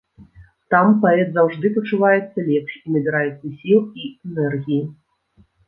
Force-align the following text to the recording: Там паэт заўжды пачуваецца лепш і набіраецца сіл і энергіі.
Там 0.73 0.87
паэт 1.03 1.29
заўжды 1.35 1.71
пачуваецца 1.75 2.47
лепш 2.49 2.73
і 2.85 2.95
набіраецца 2.97 3.47
сіл 3.61 3.79
і 3.79 4.03
энергіі. 4.33 4.83